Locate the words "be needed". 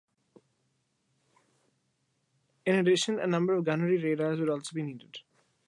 4.73-5.19